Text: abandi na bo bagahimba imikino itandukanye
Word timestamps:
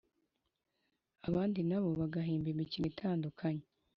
abandi 1.27 1.59
na 1.69 1.79
bo 1.83 1.89
bagahimba 2.01 2.47
imikino 2.51 2.85
itandukanye 2.93 3.65